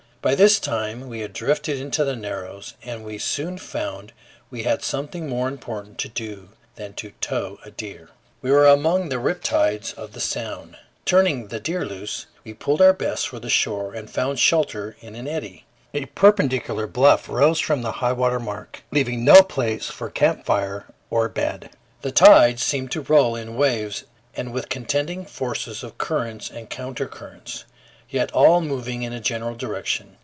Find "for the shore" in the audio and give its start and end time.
13.29-13.95